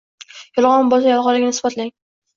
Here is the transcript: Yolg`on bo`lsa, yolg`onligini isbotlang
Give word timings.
Yolg`on 0.59 0.89
bo`lsa, 0.95 1.11
yolg`onligini 1.13 1.53
isbotlang 1.57 1.95